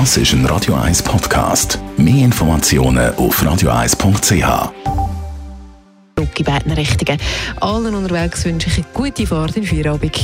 [0.00, 1.78] Das ist ein Radio 1 Podcast.
[1.96, 4.72] Mehr Informationen auf radio1.ch.
[6.18, 7.16] Rucki beiden Richtungen.
[7.60, 10.20] Allen unterwegs wünsche ich eine gute Fahrt in Feierabend.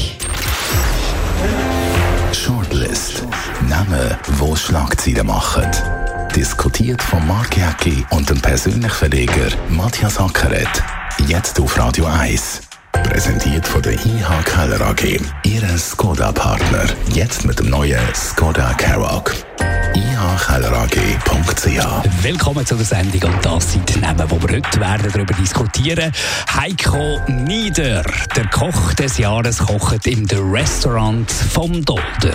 [2.32, 3.22] Shortlist.
[3.68, 5.71] Namen, die Schlagzeilen machen.
[6.34, 10.82] Diskutiert von Mark Jäcki und dem persönlichen Verleger Matthias Ackeret.
[11.28, 12.69] Jetzt auf Radio 1.
[12.92, 15.20] Präsentiert von der IH Keller AG.
[15.44, 16.84] Ihre Skoda-Partner.
[17.12, 19.32] Jetzt mit dem neuen Skoda Karoq
[20.01, 22.22] ihkellerag.ch.
[22.22, 26.12] Willkommen zu der Sendung und das sind die Namen, die wir heute werden darüber diskutieren.
[26.54, 28.02] Heiko Nieder,
[28.34, 32.34] der Koch des Jahres, kocht im Restaurant vom Dolder.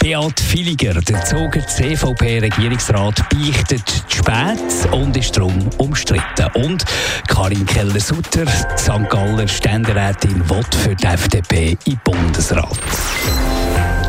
[0.00, 6.50] Beat Filiger, der Zoger CVP-Regierungsrat, beichtet spät und ist darum umstritten.
[6.54, 6.84] Und
[7.26, 9.08] Karin Keller-Sutter, St.
[9.10, 12.78] Galler Ständerätin, will für die FDP im Bundesrat.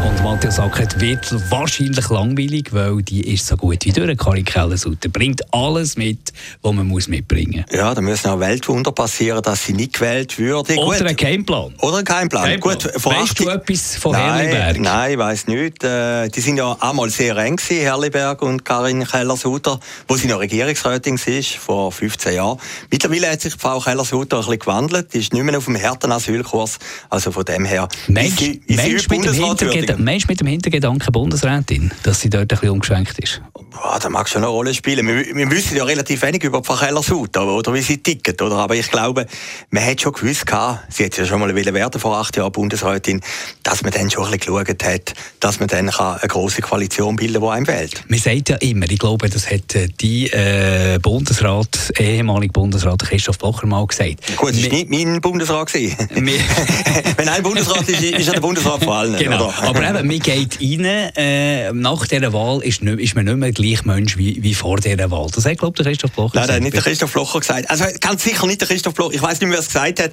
[0.05, 4.17] Und Matthias Ackert wird wahrscheinlich langweilig, weil die ist so gut wie durch.
[4.17, 7.77] Karin Kellersutter bringt alles mit, was man muss mitbringen muss.
[7.77, 10.77] Ja, da müssen auch Weltwunder passieren, dass sie nicht gewählt würde.
[10.77, 11.73] Oder ein Keimplan.
[11.79, 12.43] Oder ein Keimplan.
[12.43, 12.77] Keimplan.
[12.77, 14.79] Gut, weißt du etwas von nein, Herliberg?
[14.79, 15.83] Nein, ich weiss nicht.
[15.83, 20.39] Äh, die sind ja einmal sehr eng gewesen, Herliberg und Karin Keller-Sutter, wo sie noch
[20.39, 22.57] Regierungsrätin war, vor 15 Jahren.
[22.89, 25.13] Mittlerweile hat sich Frau Keller-Sutter ein bisschen gewandelt.
[25.13, 26.79] Die ist nicht mehr auf dem harten Asylkurs.
[27.09, 30.39] Also von dem her Mensch, ist sie, ist Mensch mit dem Hintergedanken Meinst du mit
[30.39, 33.41] dem Hintergedanken Bundesrätin, dass sie dort ein bisschen umgeschwenkt ist?
[33.81, 35.07] Boah, das mag schon eine Rolle spielen.
[35.07, 38.57] Wir, wir wissen ja relativ wenig über Frau Keller-Suth, oder wie sie ticket, oder?
[38.57, 39.25] Aber ich glaube,
[39.69, 40.45] man hat schon gewusst,
[40.89, 43.21] sie hat ja schon mal werden vor acht Jahren Bundesrätin,
[43.63, 47.41] dass man dann schon ein bisschen geschaut hat, dass man dann eine große Koalition bilden
[47.41, 48.03] kann, die einem wählt.
[48.09, 53.37] Man sagt ja immer, ich glaube, das hat äh, die äh, Bundesrat, ehemalige Bundesrat Christoph
[53.37, 54.35] Blocher mal gesagt.
[54.35, 55.73] Gut, das war nicht mein Bundesrat.
[55.73, 59.17] Wenn ein Bundesrat ist, ist er der Bundesrat vor allen.
[59.17, 59.47] Genau.
[59.47, 59.63] Oder?
[59.63, 60.85] Aber eben, man geht rein,
[61.15, 64.77] äh, nach dieser Wahl ist, nicht, ist man nicht mehr gleich Mensch wie, wie vor
[64.77, 65.27] dieser Wahl.
[65.33, 66.63] Das hat, glaube ich, der Christoph Blocher Nein, gesagt.
[66.63, 67.69] nicht der Christoph Blocher gesagt.
[67.69, 69.13] Also ganz sicher nicht der Christoph Blocher.
[69.15, 70.11] Ich weiß nicht mehr, wer es gesagt hat.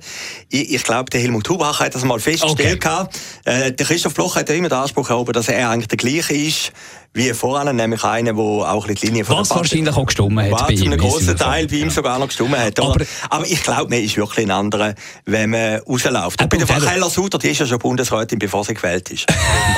[0.49, 2.85] Ich, ich glaube, der Helmut Hubach hat das mal festgestellt.
[2.85, 3.07] Okay.
[3.45, 6.35] Äh, der Christoph Blocher hat ja immer den Anspruch erhoben, dass er eigentlich der gleiche
[6.35, 6.73] ist
[7.17, 10.51] wie vorher, nämlich einer, der auch die Linie von Was der wahrscheinlich auch gestummt hat
[10.51, 10.93] Was ihm.
[10.93, 12.79] einem grossen Teil bei ihm sogar noch gestummt hat.
[12.79, 14.95] Aber, aber ich glaube, man ist wirklich ein anderer,
[15.25, 16.43] wenn man rausläuft.
[16.43, 19.27] Und bei der Frau Keller-Sutter, die ist ja schon Bundesrätin, bevor sie gewählt ist.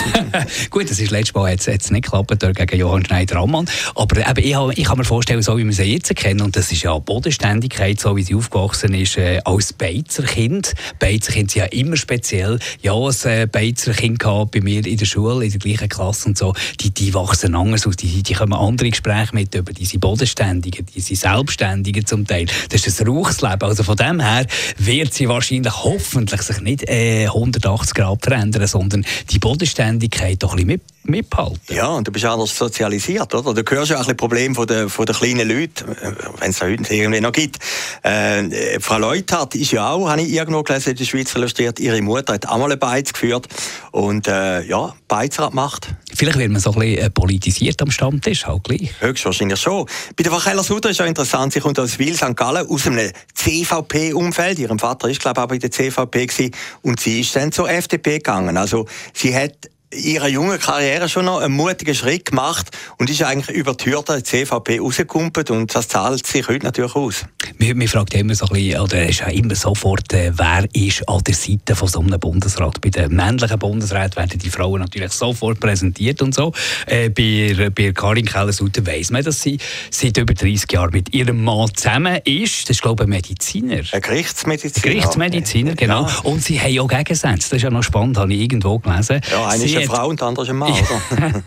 [0.71, 3.67] Gut, das ist letztes Mal jetzt, jetzt nicht geklappt gegen Johann Schneider-Ammann.
[3.95, 6.73] Aber eben, ich, ich kann mir vorstellen, so wie wir sie jetzt kennen, und das
[6.73, 10.75] ist ja Bodenständigkeit, so wie sie aufgewachsen ist, äh, als Beizerkind.
[10.99, 12.59] Beizerkind sind ja immer speziell.
[12.83, 16.53] Ja, ein äh, Beizerkind bei mir in der Schule, in der gleichen Klasse und so.
[16.81, 17.97] Die, die wachsen anders aus.
[17.97, 22.47] Die, die kommen andere Gespräche mit über diese Bodenständigen, diese Selbstständigen zum Teil.
[22.71, 23.63] Das ist ein Rauchsleben.
[23.63, 24.47] Also von dem her
[24.79, 30.57] wird sie wahrscheinlich hoffentlich sich nicht äh, 180 Grad verändern, sondern die Bodenständigkeit doch ein
[30.57, 31.59] bisschen mit mitbehalten.
[31.69, 33.55] Ja, und du bist anders sozialisiert, oder?
[33.55, 36.61] Du hörst ja auch ein Problem von den, von den kleinen Leuten, äh, wenn es
[36.61, 37.59] heute irgendwie noch gibt.
[38.03, 42.01] Äh, Frau Leuthardt ist ja auch, habe ich irgendwo gelesen, in der Schweiz illustriert, ihre
[42.03, 43.49] Mutter hat auch mal eine Beiz geführt
[43.91, 45.89] und äh, ja, Beizer macht.
[46.19, 48.91] Vielleicht wird man so ein bisschen äh, politisiert am Stammtisch, halt gleich.
[48.99, 49.87] Höchstwahrscheinlich schon.
[50.17, 52.35] Bei der Frau Sutter ist ja interessant, sie kommt aus Wil, St.
[52.35, 54.59] Gallen, aus einem CVP-Umfeld.
[54.59, 56.51] Ihrem Vater ist, glaube ich, auch bei der CVP gewesen.
[56.83, 58.57] Und sie ist dann zur FDP gegangen.
[58.57, 62.69] Also, sie hat ihrer jungen Karriere schon noch einen mutigen Schritt gemacht
[62.99, 67.25] und ist eigentlich über die Hürde CVP rausgekumpelt und das zahlt sich heute natürlich aus.
[67.59, 71.23] Man, fragt immer so ein bisschen, oder ist ja immer sofort, äh, wer ist an
[71.25, 72.81] der Seite von so einem Bundesrat.
[72.81, 76.53] Bei den männlichen Bundesräten werden die Frauen natürlich sofort präsentiert und so.
[76.87, 79.59] Äh, bei, bei Karin Keller-Sutter weiss man, dass sie
[79.91, 82.65] seit über 30 Jahren mit ihrem Mann zusammen ist.
[82.65, 83.81] Das ist, glaube ich, ein Mediziner.
[83.91, 84.83] Ein Gerichtsmediziner.
[84.83, 86.07] Gerichtsmediziner, genau.
[86.07, 86.19] Ja.
[86.25, 87.51] Und sie haben auch Gegensätze.
[87.51, 89.21] Das ist ja noch spannend, habe ich irgendwo gelesen.
[89.31, 89.47] Ja,
[89.79, 91.43] eine Frau und der andere ist ein Mann, oder?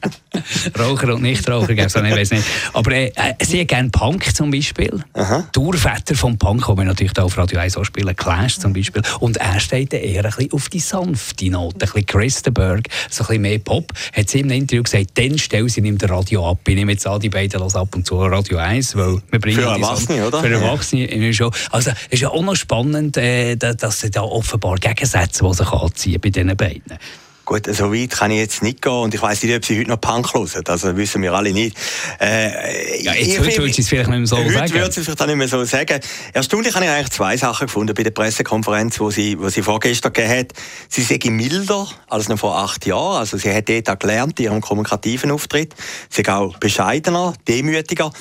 [0.79, 2.43] Raucher und Nichtraucher gibt es nicht, weiß nicht.
[2.73, 5.03] Aber äh, äh, sie gerne Punk zum Beispiel.
[5.13, 5.47] Aha.
[5.53, 8.73] Die Urväter vom Punk, die wir natürlich auch auf Radio 1 auch spielen, Clash zum
[8.73, 9.01] Beispiel.
[9.19, 13.27] Und er steht eher ein bisschen auf die sanfte Note, ein bisschen Christenberg, so ein
[13.27, 13.91] bisschen mehr Pop.
[14.13, 16.59] Hat sie im Interview gesagt, dann stell sie ihm das Radio ab.
[16.67, 19.59] Ich nehme jetzt an, die beiden los ab und zu Radio 1, weil wir bringen
[19.59, 20.41] Für Erwachsene, oder?
[20.41, 21.33] Für Erwachsene ja.
[21.33, 21.51] schon.
[21.71, 25.71] Also es ist ja auch noch spannend, äh, dass sie da offenbar Gegensätze, die sich
[25.71, 26.97] anziehen bei diesen beiden.
[27.51, 29.89] Gut, so weit kann ich jetzt nicht gehen und ich weiß nicht, ob sie heute
[29.89, 31.75] noch Punk hören, also wissen wir alle nicht.
[32.21, 34.63] Äh, ja, jetzt heute würde sie es vielleicht nicht mehr so heute sagen.
[34.63, 35.99] Heute würde sie es vielleicht nicht mehr so sagen.
[36.31, 40.13] Erstaunlich habe ich eigentlich zwei Sachen gefunden bei der Pressekonferenz, wo sie, wo sie vorgestern
[40.13, 40.53] gegeben hat.
[40.87, 44.45] Sie sei milder als noch vor acht Jahren, also sie hat dort auch gelernt in
[44.45, 45.75] ihrem kommunikativen Auftritt.
[46.09, 48.13] Sie ist auch bescheidener, demütiger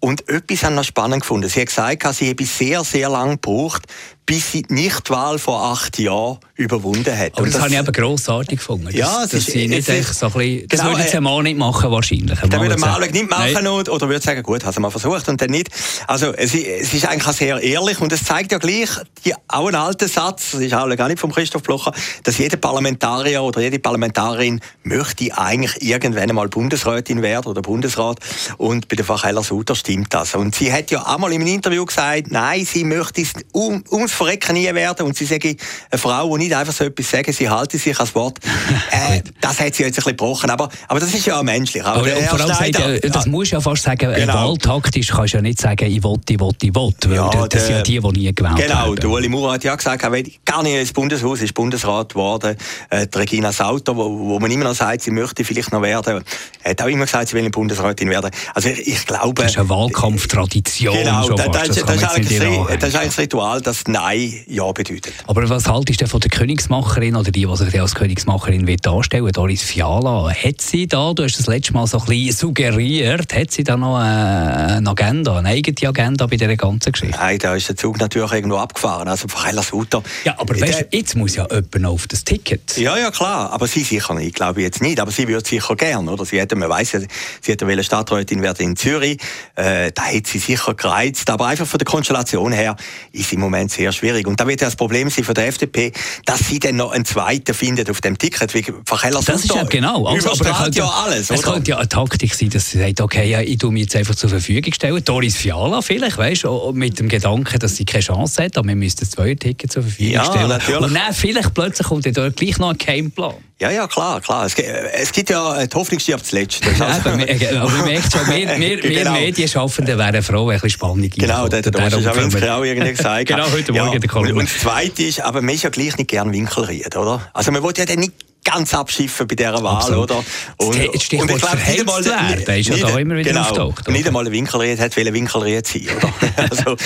[0.00, 1.48] und etwas haben wir spannend gefunden.
[1.48, 3.84] Sie hat gesagt, sie habe sehr, sehr lange gebraucht,
[4.26, 7.32] bis sie die Nichtwahl vor acht Jahren überwunden hat.
[7.36, 8.88] Aber das, das habe ich eben grossartig gefunden.
[8.96, 11.42] Ja, das, das, sie nicht echt so ein bisschen, das genau, würde jetzt ein Mann
[11.42, 12.38] nicht machen wahrscheinlich.
[12.38, 15.40] Dann würde Mann nicht machen und, oder würde sagen, gut, hast du mal versucht und
[15.40, 15.68] dann nicht.
[16.06, 18.88] Also es, es ist eigentlich auch sehr ehrlich und es zeigt ja gleich
[19.24, 21.92] die, auch einen alten Satz, das ist auch gar nicht von Christoph Blocher,
[22.22, 28.20] dass jeder Parlamentarier oder jede Parlamentarierin möchte eigentlich irgendwann einmal Bundesrätin werden oder Bundesrat
[28.56, 30.34] und bei der Frau Keller-Sutter stimmt das.
[30.34, 34.13] Und sie hat ja einmal in einem Interview gesagt, nein, sie möchte es um, ums
[34.14, 35.56] Verrecken nie werden und sie sage
[35.90, 38.38] eine Frau, die nicht einfach so etwas sagen, sie halte sich ans Wort.
[38.90, 41.84] Äh, das hat sie jetzt ein bisschen gebrochen, aber, aber das ist ja auch menschlich.
[41.84, 44.50] Aber, aber vor allem sagt, äh, das muss ja fast sagen, genau.
[44.50, 47.66] wahltaktisch kannst du ja nicht sagen, ich will, ich will, ich will, weil ja, das
[47.66, 48.96] sind ja die, die nie gewählt genau, werden.
[48.96, 52.56] Genau, Ueli Maurer hat ja gesagt, er will gar nicht ins Bundeshaus, ist Bundesrat geworden.
[52.90, 56.22] Äh, die Regina Sauter, wo, wo man immer noch sagt, sie möchte vielleicht noch werden,
[56.64, 58.30] hat auch immer gesagt, sie will Bundesrätin werden.
[58.54, 59.42] Also ich, ich glaube...
[59.42, 60.96] Das ist eine Wahlkampftradition.
[60.96, 62.38] Genau, das, das, das, das, ist eigentlich,
[62.78, 65.14] das ist eigentlich das Ritual, das Nein ja bedeutet.
[65.26, 69.32] Aber was haltest du von der Königsmacherin oder die, die sich als Königsmacherin wird darstellen,
[69.32, 70.30] Doris Fiala?
[70.30, 73.78] Hat sie da, du hast das letzte Mal so ein bisschen suggeriert, hat sie da
[73.78, 77.16] noch eine Agenda, eine eigene Agenda bei dieser ganzen Geschichte?
[77.16, 79.08] Nein, da ist der Zug natürlich irgendwo abgefahren.
[79.08, 79.26] Also
[79.62, 80.02] Sutter.
[80.24, 82.76] Ja, aber weißt, jetzt muss ja jemand auf das Ticket.
[82.76, 83.52] Ja, ja, klar.
[83.52, 85.00] Aber sie sicher nicht, glaube ich jetzt nicht.
[85.00, 86.26] Aber sie würde sicher gern, oder?
[86.26, 87.00] Sie hätte, man weiss ja,
[87.40, 89.18] sie hätte eine Stadträtin werden in Zürich.
[89.54, 91.30] Äh, da hätte sie sicher gereizt.
[91.30, 92.76] Aber einfach von der Konstellation her
[93.12, 94.26] ist im Moment sehr schwierig.
[94.26, 95.92] Und da wird ja das Problem sein von der FDP,
[96.24, 99.64] dass sie dann noch einen zweiten findet auf dem Ticket, wie Verkeller Das ist ja
[99.64, 100.06] genau.
[100.06, 103.28] Also, aber könnte, ja alles, Es könnte ja eine Taktik sein, dass sie sagt, okay,
[103.28, 105.02] ja, ich tue mich jetzt einfach zur Verfügung stellen.
[105.04, 108.76] Doris Fiala vielleicht, weißt du, mit dem Gedanken, dass sie keine Chance hat, aber wir
[108.76, 110.48] müssten zwei Tickets zur Verfügung ja, stellen.
[110.48, 110.80] Natürlich.
[110.80, 113.34] Und dann vielleicht plötzlich kommt dann gleich noch ein Gameplan.
[113.60, 114.46] Ja, ja, klar, klar.
[114.46, 116.60] Es, es gibt ja, die Hoffnung stirbt zuletzt.
[116.66, 119.12] Also aber, man merkt schon, wir, wir, wir genau.
[119.12, 123.26] Medienschaffenden wären froh, wenn ein bisschen Spannung Genau, der, der, der Schawinski auch irgendwie gesagt.
[123.28, 124.34] genau, heute Morgen ja, der Kolumne.
[124.34, 127.30] Und das Zweite ist, aber man ist ja gleich nicht gern Winkelried, oder?
[127.32, 128.12] Also man will ja dann nicht
[128.54, 130.10] ganz abschiffen bei dieser Wahl, Absolut.
[130.10, 130.24] oder?
[130.56, 133.88] Und, und ich glaube, nicht einmal, werden, ist ja da immer wieder genau, auftaucht.
[133.88, 136.12] Nicht einmal ein Winkelried hat will Winkelried sein, oder?
[136.50, 136.76] also,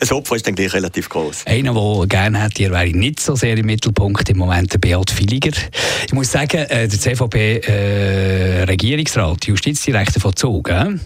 [0.00, 1.46] ein Opfer ist dann gleich relativ groß.
[1.46, 5.58] Einer, der gerne hätte, wäre nicht so sehr im Mittelpunkt im Moment der Beat Filiger.
[6.06, 11.00] Ich muss sagen, äh, der CVP-Regierungsrat, äh, Justizdirektor von Zug, äh, mhm.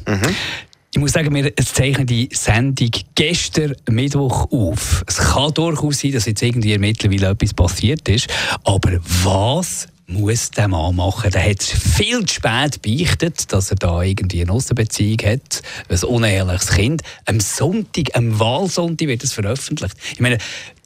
[0.94, 5.03] Ich muss sagen, wir zeichnen die Sendung gestern Mittwoch auf.
[5.06, 8.29] Es kann durchaus sein, dass jetzt irgendwie mittlerweile etwas passiert ist.
[8.65, 11.31] Aber was muss der Mann machen.
[11.31, 16.69] Der hat viel zu spät beichtet, dass er da irgendwie eine Aussenbeziehung hat, ein unehrliches
[16.69, 17.02] Kind.
[17.26, 19.96] Am Sonntag, am Wahlsonntag wird es veröffentlicht.
[20.12, 20.38] Ich meine,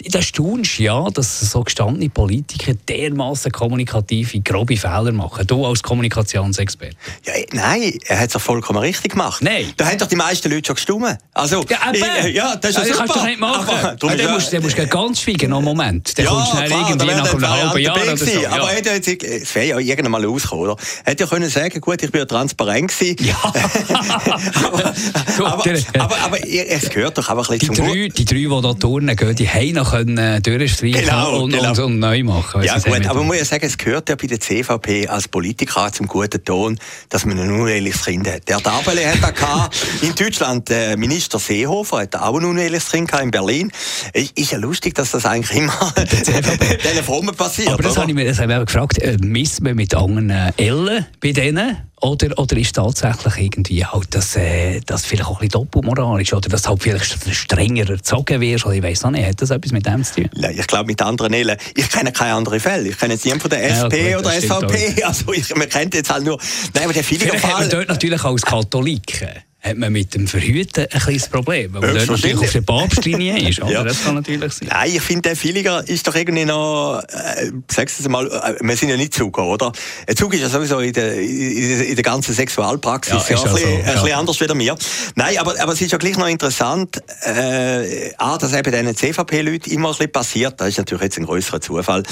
[0.04, 5.46] da staunst ja, dass so gestandene Politiker dermaßen kommunikative, grobe Fehler machen.
[5.46, 6.96] Du als Kommunikationsexperte.
[7.24, 9.42] Ja, nein, er hat es vollkommen richtig gemacht.
[9.42, 9.72] Nein.
[9.76, 11.16] Da haben doch die meisten Leute schon gestummen.
[11.32, 13.06] Also, ja, ich, ja, das ist ja also, super.
[13.06, 13.68] kannst du nicht machen.
[13.68, 16.16] Aber, ja, dann musst, musst du ganz schweigen, noch einen Moment.
[16.18, 18.26] Dann ja, kommst du irgendwie nach einem halben Jahr oder so.
[18.26, 18.50] Ja.
[18.50, 18.82] Aber er
[19.22, 20.76] hätte, es wäre ja irgendwann mal rausgekommen, oder?
[21.04, 23.16] Er hätte ja können sagen, gut, ich bin ja transparent gewesen.
[23.20, 23.36] Ja.
[24.64, 24.94] aber,
[25.38, 28.62] aber, aber, aber, es gehört doch einfach ein bisschen die zum drei, Die drei, die
[28.62, 31.70] da turnen gehen, die haben noch können durchstreichen genau, und, genau.
[31.70, 32.62] Und, und, neu machen.
[32.62, 35.90] Ja gut, aber man muss ja sagen, es gehört ja bei der CVP als Politiker
[35.92, 36.78] zum guten Ton,
[37.08, 38.48] dass man ein unehrliches Kind hat.
[38.48, 39.70] Der Dabele hat da
[40.02, 43.72] in Deutschland, der Minister Seehofer hat auch ein unehrliches Kind in Berlin.
[44.12, 45.92] Ist ja lustig, dass das eigentlich immer
[47.06, 47.70] Frommen passiert.
[47.70, 48.66] Aber das habe ich mir, das habe ich mir
[48.96, 51.76] gefragt, äh, misst man mit anderen Ellen bei denen?
[52.02, 56.48] Oder, oder ist tatsächlich irgendwie halt, dass äh, das vielleicht auch ein bisschen doppelmoralisch oder
[56.50, 59.86] dass halt vielleicht strenger erzogen wirst oder ich weiß noch nicht, hat das etwas mit
[59.86, 60.30] dem zu tun?
[60.34, 61.56] Ja, ich glaube mit anderen Ellen.
[61.74, 62.90] Ich kenne keine anderen Fälle.
[62.90, 65.02] Ich kenne jetzt niemanden von der SP ja, gut, oder SVP.
[65.06, 66.38] Also ich, man kennt jetzt halt nur...
[66.74, 67.68] Nein, aber der viele Vielleicht Fall...
[67.68, 69.28] dort natürlich als Katholiken
[69.66, 73.60] hat man mit dem Verhüten ein kleines Problem, weil man natürlich auf der Papstlinie ist.
[73.60, 73.72] Oder?
[73.72, 73.84] ja.
[73.84, 74.68] Das kann natürlich sein.
[74.70, 78.76] Nein, ich finde, der Filiger ist doch irgendwie noch, äh, sag's es mal, äh, wir
[78.76, 79.72] sind ja nicht Zug, oder?
[80.06, 83.58] Ein Zug ist ja sowieso in der, in der ganzen Sexualpraxis ja, ja, ein, bisschen,
[83.58, 83.78] so, ja.
[83.78, 84.76] ein bisschen anders wie mir.
[85.14, 89.70] Nein, aber, aber es ist ja gleich noch interessant, äh, A, dass eben diesen CVP-Leuten
[89.70, 92.02] immer ein bisschen passiert, das ist natürlich jetzt ein größerer Zufall.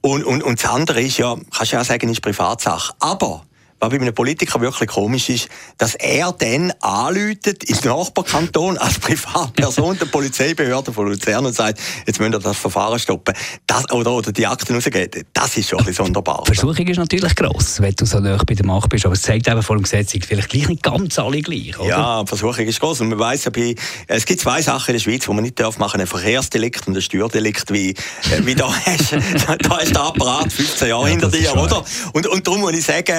[0.00, 2.94] Und, und, und das andere ist ja, kannst du ja auch sagen, ist Privatsache.
[3.00, 3.44] Aber
[3.80, 9.98] was bei einem Politiker wirklich komisch ist, dass er dann anläutet ins Nachbarkanton als Privatperson
[9.98, 13.34] der Polizeibehörde von Luzern und sagt, jetzt müssen wir das Verfahren stoppen.
[13.66, 15.24] Das, oder, oder die Akten rausgeben.
[15.32, 16.42] Das ist schon ein bisschen sonderbar.
[16.46, 19.04] Die Versuchung ist natürlich gross, wenn du so nah bei der Macht bist.
[19.06, 21.78] Aber es zeigt eben vor dem Gesetz, vielleicht gleich nicht ganz alle gleich.
[21.78, 21.88] Oder?
[21.88, 23.00] Ja, die Versuchung ist gross.
[23.00, 23.74] Und man weiss ja, bei,
[24.08, 26.00] es gibt zwei Sachen in der Schweiz, die man nicht darf machen.
[26.00, 27.72] Ein Verkehrsdelikt und ein Steuerdelikt.
[27.72, 27.94] Wie, äh,
[28.42, 31.84] wie da, hast, da ist der Apparat 15 Jahre ja, hinter dir, oder?
[32.12, 33.14] Und, und darum muss ich sagen,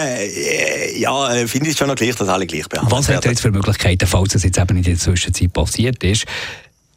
[0.98, 3.42] ja, äh, finde ich schon noch gleich, dass alle gleich behandelt Was hat er jetzt
[3.42, 6.26] für Möglichkeiten, falls es jetzt eben in der Zwischenzeit passiert ist?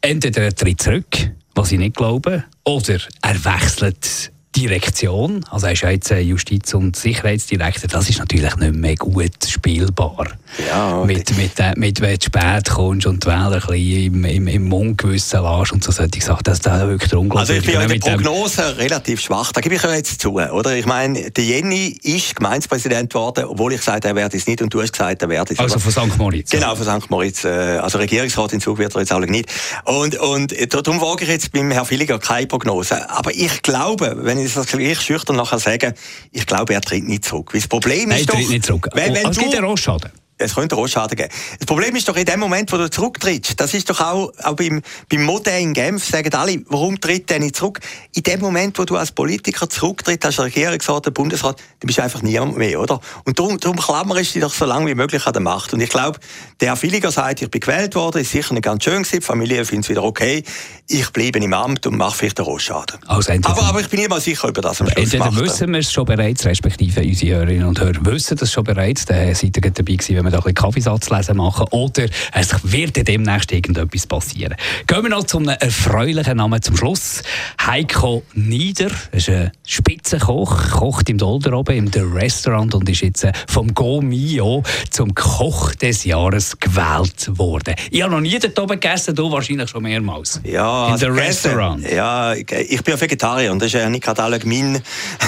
[0.01, 5.81] Entweder er tritt zurück, was ich nicht glaube, oder er wechselt Direktion, also er ist
[5.81, 10.27] ja jetzt Justiz- und Sicherheitsdirektor, das ist natürlich nicht mehr gut spielbar.
[10.69, 14.47] Ja, mit, mit, äh, mit, wenn du spät kommst und die Wähler ein im, im,
[14.47, 17.73] im Mundgewissen lässt und so sollte ich sagen, das ist wirklich der Also ich bin
[17.73, 20.75] ja in der Prognose relativ schwach, da gebe ich ja jetzt zu, oder?
[20.75, 24.61] Ich meine, der Jenny ist Gemeindepräsident geworden, obwohl ich gesagt habe, er werde es nicht
[24.61, 25.59] und du hast gesagt, er werde es.
[25.59, 26.17] Also von St.
[26.17, 26.51] Moritz?
[26.51, 27.09] Genau, von St.
[27.09, 27.43] Moritz.
[27.43, 29.51] Äh, also Regierungsrat in Zug wird er jetzt auch nicht.
[29.85, 33.09] Und, und darum wage ich jetzt beim Herrn Villiger keine Prognose.
[33.09, 35.93] Aber ich glaube, wenn ich das gleich schüchtern nachher sage,
[36.31, 37.53] ich glaube, er tritt nicht zurück.
[37.53, 38.35] Weil das Problem Nein, ist doch...
[38.35, 38.89] tritt nicht zurück.
[38.93, 40.11] Wenn, wenn oh, es gibt einen Rostschaden
[40.43, 41.29] es könnte auch Schaden geben.
[41.57, 44.55] Das Problem ist doch in dem Moment, wo du zurücktrittst, das ist doch auch, auch
[44.55, 47.79] beim, beim Modell in Genf, sagen alle, warum tritt der nicht zurück?
[48.13, 52.03] In dem Moment, wo du als Politiker zurücktrittst, als Regierungsrat, der Bundesrat, dann bist du
[52.03, 52.99] einfach niemand mehr, oder?
[53.25, 55.73] Und darum, darum klammerst du dich doch so lange wie möglich an der Macht.
[55.73, 56.19] Und ich glaube,
[56.59, 59.25] der Herr Villiger sagt, ich bin gewählt worden, ist sicher nicht ganz schön gewesen, die
[59.25, 60.43] Familie findet es wieder okay,
[60.87, 62.99] ich bleibe im Amt und mache vielleicht einen Rostschaden.
[63.07, 65.39] Also aber, aber ich bin nicht mal sicher, ob er das am Schluss macht.
[65.39, 69.15] wissen wir es schon bereits, respektive unsere Hörerinnen und Hörer wissen das schon bereits, da
[69.33, 73.07] seid ihr dabei gewesen, wenn wir da ein bisschen Kaffeesatz lesen machen oder es wird
[73.07, 74.55] demnächst irgendetwas passieren.
[74.87, 77.21] Gehen wir noch zu einem erfreulichen Namen zum Schluss.
[77.65, 83.23] Heiko Nieder, ist ein Spitzenkoch, kocht im Dolder oben im The Restaurant und ist jetzt
[83.23, 87.75] äh, vom Go Mio zum Koch des Jahres gewählt worden.
[87.91, 90.41] Ich habe noch nie dort oben gegessen, du wahrscheinlich schon mehrmals.
[90.43, 91.89] Ja, in The Restaurant.
[91.89, 94.81] Ja, ich bin ja Vegetarier und das ist ja nicht gerade mein,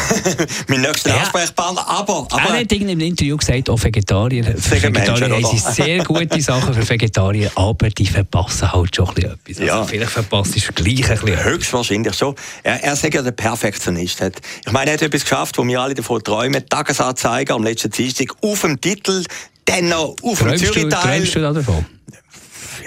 [0.68, 1.18] mein nächster ja.
[1.18, 1.88] Ansprechpartner.
[1.88, 6.74] Aber, aber, er hat in einem Interview gesagt, auch Vegetarier, Vegetarier haben sehr gute Sachen
[6.74, 9.38] für Vegetarier, aber die verpassen halt schon etwas.
[9.48, 9.84] Also ja.
[9.84, 11.44] Vielleicht verpasst du gleich ein bisschen.
[11.44, 12.36] Höchstwahrscheinlich schon.
[12.64, 14.22] Er, er sagt ja der Perfektionist.
[14.66, 16.68] Ich meine, er hat etwas geschafft, wo wir alle davon träumen.
[16.68, 19.24] Tagesanzeiger am letzten Dienstag auf dem Titel,
[19.66, 21.20] dann noch auf dem Zürich-Teil.
[21.20, 21.86] Träumst du davon?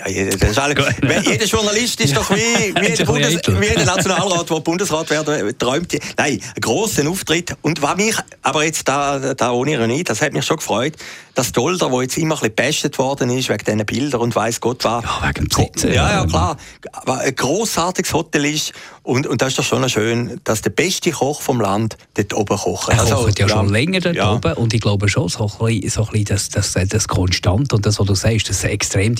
[0.06, 0.76] Ja, das ist alles,
[1.24, 5.92] jeder Journalist ist doch wie, wie, jeder, Bundes, wie jeder Nationalrat, der Bundesrat werden träumt.
[6.16, 7.56] Nein, einen grossen Auftritt.
[7.62, 10.94] Und was mich, aber jetzt da, da ohne Ironie, das hat mich schon gefreut,
[11.34, 14.60] dass Dolder, wo jetzt immer ein bisschen bestet worden ist, wegen diesen Bildern und weiss
[14.60, 15.04] Gott was.
[15.04, 15.92] Ja, wegen dem Sitzen.
[15.92, 16.56] Ja, ja, klar.
[16.92, 18.72] Aber ein grossartiges Hotel ist.
[19.04, 22.58] Und, und das ist doch schon schön, dass der beste Koch vom Land dort oben
[22.58, 22.92] kocht.
[22.92, 24.32] Er also, kocht ja, ja, schon länger dort ja.
[24.32, 24.52] oben.
[24.54, 27.86] Und ich glaube schon, so ein bisschen, so ein bisschen das, das, das Konstant und
[27.86, 29.14] das, was du sagst, das extrem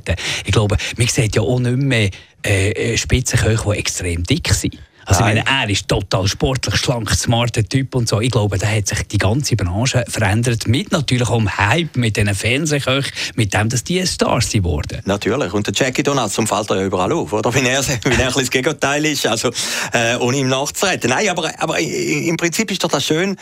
[0.00, 0.14] disziplinierte.
[0.44, 2.10] Ich glaube, man sieht ja auch nicht mehr
[2.42, 4.78] äh, Spitzenköche, die extrem dick sind.
[5.06, 8.20] Also, ich meine, er ist total sportlich, schlank, smarter Typ und so.
[8.20, 10.68] Ich glaube, da hat sich die ganze Branche verändert.
[10.68, 15.00] Mit natürlich auch dem Hype, mit diesen Fernsehköchen, mit dem, dass die Stars sind worden.
[15.06, 15.52] Natürlich.
[15.52, 17.52] Und der Jackie Donaldson fällt ja überall auf, oder?
[17.54, 19.50] Wenn er, wenn er ein das Gegenteil ist, also,
[19.92, 21.10] äh, ohne ihm nachzureden.
[21.10, 23.36] Nein, aber, aber im Prinzip ist doch das schön,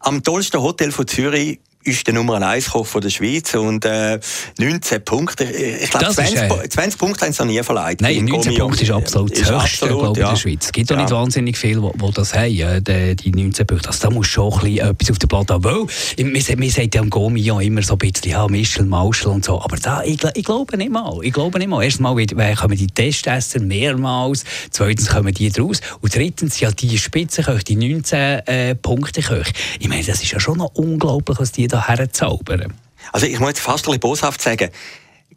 [0.00, 4.18] am tollsten Hotel von Zürich ist der Nummer 1 Koch von der Schweiz und äh,
[4.58, 5.44] 19 Punkte.
[5.44, 8.00] Ich glaube, 20, äh, 20, Punkte haben sie noch nie verleiht.
[8.00, 10.24] Nein, 19 Punkte ist absolut das höchste absolut, ja.
[10.24, 10.64] in der Schweiz.
[10.66, 10.96] Es gibt ja.
[10.96, 13.88] nicht wahnsinnig viele, die, das haben, die, die 19 Punkte.
[13.88, 15.64] Also, da muss schon ein bisschen etwas auf der Platte haben.
[15.64, 15.86] Weil,
[16.16, 19.60] wir, wir sagen ja am Gomio immer so ein bisschen, ja, Mischel, Mauschel und so.
[19.60, 21.18] Aber da, ich, ich glaube nicht mal.
[21.22, 21.82] Ich glaube nicht mal.
[21.82, 22.14] Erstmal
[22.56, 24.44] kommen die Testesser mehrmals.
[24.70, 25.80] Zweitens kommen die draus.
[26.00, 29.52] Und drittens ja die Spitzenköche, die 19 äh, Punkte Köche.
[29.78, 32.74] Ich meine, das ist ja schon noch unglaublich, was die da herzaubern.
[33.12, 34.70] Also ich muss jetzt fast ein bisschen boshaft sagen,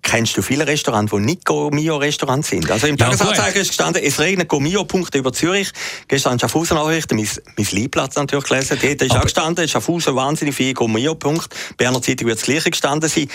[0.01, 2.69] Kennst du viele Restaurants, die nicht Gomio-Restaurants sind?
[2.71, 5.71] Also im ja, Tagesanzeiger ist gestanden, es regnet Gomio-Punkte über Zürich.
[6.07, 7.27] Gestern Schaffhausen Nachrichten, mein,
[7.57, 8.77] mein Liebplatz natürlich gelesen.
[8.81, 11.49] Dort ist auch gestanden, Schaffhausen wahnsinnig viele Gomio-Punkte.
[11.77, 13.27] Berner Zeitung wird das Gleiche gestanden sein.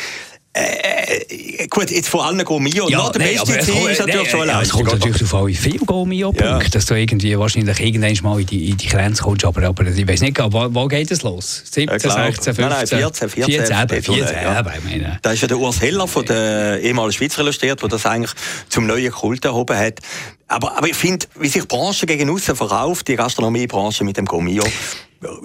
[0.55, 2.87] Äh, gut, jetzt vor allem Gomio.
[2.89, 5.77] Ja, der nee, beste Ziel ist natürlich schon ja, Es kommt natürlich darauf an, wie
[5.79, 6.59] Gomio-Punkte, ja.
[6.59, 9.47] dass du irgendwie wahrscheinlich irgendwann mal in die, in die Grenze kommst.
[9.47, 11.63] Aber, aber ich weiß nicht, wo, wo geht es los?
[11.71, 12.55] 17, 16, 15?
[12.59, 13.55] Nein, nein, 14, 14.
[13.55, 14.63] 14, 14, 14 ja.
[14.63, 18.33] ja Da ist ja der Urs Heller von der ehemaligen Schweizer illustriert, der das eigentlich
[18.69, 20.01] zum neuen Kult erhoben hat.
[20.49, 24.27] Aber, aber ich finde, wie sich die Branche gegen außen verkauft, die Gastronomiebranche mit dem
[24.27, 24.65] Gomio,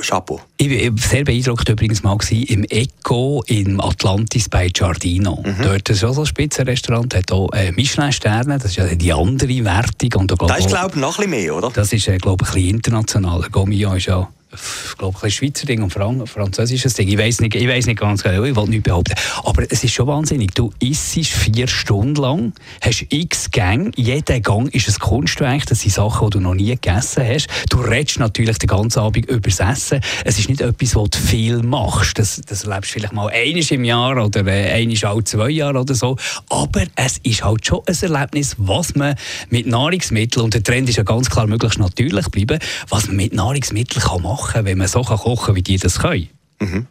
[0.01, 0.39] Chapeau.
[0.57, 5.43] Ich war sehr beeindruckt übrigens mal im Eco im Atlantis bei Giardino.
[5.45, 5.63] Mhm.
[5.63, 9.63] Dort ist auch so ein Spitzenrestaurant, hat auch äh, Michelin-Sterne, das ist ja die andere
[9.63, 10.21] Wertung.
[10.21, 11.69] Und da, das ist glaube ich noch ein bisschen mehr, oder?
[11.71, 13.41] Das ist äh, glaube ich ein bisschen international.
[13.51, 17.09] Gomio ist ja ich glaube, ein Schweizer Ding und Fran französisches Ding.
[17.09, 19.13] Ich weiß nicht, nicht ganz genau, ich wollte nicht behaupten.
[19.43, 20.53] Aber es ist schon wahnsinnig.
[20.53, 25.93] Du isst vier Stunden lang, hast x Gänge, jeder Gang ist ein Kunstwerk, das sind
[25.93, 27.47] Sachen, die du noch nie gegessen hast.
[27.69, 30.01] Du redest natürlich den ganzen Abend über das Essen.
[30.23, 32.17] Es ist nicht etwas, was du viel machst.
[32.17, 35.79] Das, das erlebst du vielleicht mal einiges im Jahr oder äh, einiges alle zwei Jahre
[35.79, 36.15] oder so.
[36.49, 39.15] Aber es ist halt schon ein Erlebnis, was man
[39.49, 43.33] mit Nahrungsmitteln, und der Trend ist ja ganz klar möglichst natürlich bleiben, was man mit
[43.33, 46.29] Nahrungsmitteln kann machen machen, wenn man so kochen kann, wie die das können.
[46.59, 46.87] Mhm.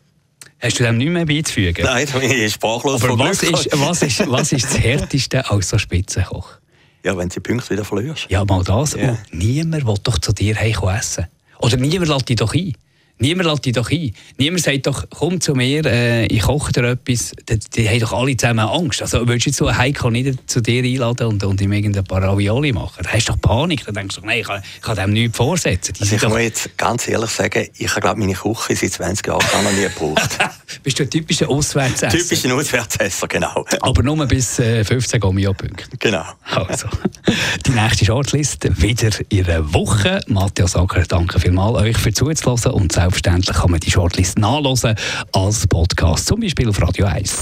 [0.61, 1.85] Hast du dem nicht mehr beizufügen?
[1.85, 5.69] Nein, da bin ich sprachlos Aber was ist, was, ist, was ist das Härteste als
[5.69, 6.59] so Spitzenkoch?
[7.05, 8.26] Ja, wenn sie Punkte wieder verlierst.
[8.31, 8.95] Ja, mal das.
[8.95, 11.26] Und niemand will doch zu dir heimkommen essen.
[11.59, 12.73] Oder niemand lädt dich doch ein.
[13.19, 14.15] Niemand lädt dich doch ein.
[14.37, 17.33] Niemand sagt doch, komm zu mir, äh, ich koche dir etwas.
[17.49, 19.01] Die, die haben doch alle zusammen Angst.
[19.01, 22.05] Also willst du jetzt so einen Heiko nicht zu dir einladen und, und ihm irgendein
[22.05, 23.03] paar Ravioli machen?
[23.03, 23.87] Da hast du doch Panik.
[23.87, 25.95] Dann denkst du, nein, ich kann, ich kann dem nichts vorsetzen.
[25.99, 26.29] also ich doch...
[26.29, 29.83] muss jetzt ganz ehrlich sagen, ich habe glaube meine Küche seit 20 Jahren noch nie
[29.83, 30.39] gebraucht.
[30.83, 32.19] Bist du ein typischer Auswärtsesser?
[32.19, 33.65] Typischer Auswärtsesser, genau.
[33.81, 35.97] Aber nur bis äh, 15 Gomio-Punkte.
[35.99, 36.25] Genau.
[36.43, 36.89] Also,
[37.67, 40.21] die nächste Shortlist wieder in einer Woche.
[40.27, 44.95] Matthias Acker, danke vielmals euch für zuzulassen und selbstverständlich kann man die Shortlist nachlesen
[45.33, 47.37] als Podcast, zum Beispiel auf Radio 1.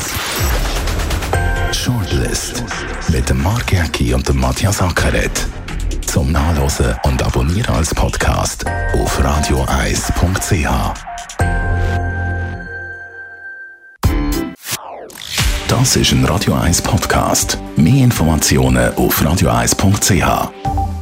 [1.73, 2.63] Shortlist
[3.09, 5.47] mit dem Mark Jäcki und dem Matthias Ackeret.
[6.07, 10.69] Zum Nachlesen und Abonnieren als Podcast auf radioeis.ch.
[15.67, 17.59] Das ist ein Radio 1 Podcast.
[17.77, 20.94] Mehr Informationen auf radioeis.ch.